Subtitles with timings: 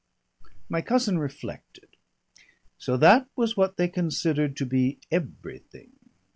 [0.67, 1.95] My cousin reflected.
[2.79, 5.91] So that was what they considered to be everything!